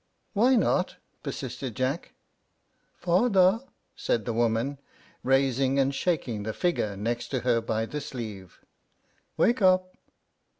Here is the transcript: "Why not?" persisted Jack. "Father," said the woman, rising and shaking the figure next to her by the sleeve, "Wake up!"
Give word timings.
"Why 0.33 0.55
not?" 0.55 0.95
persisted 1.21 1.75
Jack. 1.75 2.13
"Father," 2.97 3.61
said 3.95 4.25
the 4.25 4.33
woman, 4.33 4.79
rising 5.23 5.77
and 5.77 5.93
shaking 5.93 6.41
the 6.41 6.53
figure 6.53 6.97
next 6.97 7.27
to 7.27 7.41
her 7.41 7.61
by 7.61 7.85
the 7.85 8.01
sleeve, 8.01 8.59
"Wake 9.37 9.61
up!" 9.61 9.93